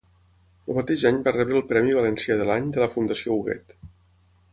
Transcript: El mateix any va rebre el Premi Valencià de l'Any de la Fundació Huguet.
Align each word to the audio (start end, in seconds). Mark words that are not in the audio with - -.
El 0.71 0.77
mateix 0.77 1.03
any 1.09 1.19
va 1.27 1.33
rebre 1.35 1.59
el 1.59 1.63
Premi 1.71 1.93
Valencià 1.97 2.39
de 2.39 2.47
l'Any 2.51 2.71
de 2.79 2.81
la 2.85 2.89
Fundació 2.95 3.37
Huguet. 3.37 3.77